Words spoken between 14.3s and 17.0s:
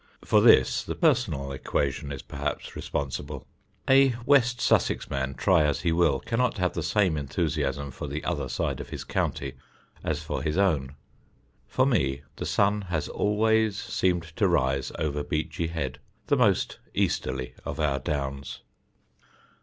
to rise over Beachy Head, the most